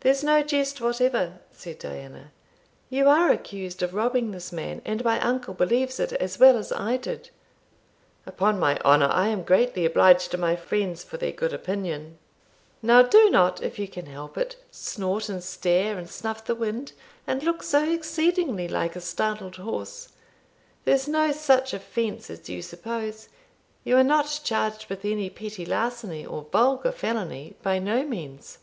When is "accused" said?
3.30-3.84